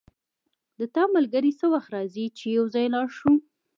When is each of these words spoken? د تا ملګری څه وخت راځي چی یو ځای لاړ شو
د 0.79 0.81
تا 0.95 1.03
ملګری 1.15 1.51
څه 1.59 1.65
وخت 1.73 1.89
راځي 1.95 2.25
چی 2.37 2.45
یو 2.57 2.65
ځای 2.75 2.85
لاړ 2.93 3.07
شو 3.17 3.31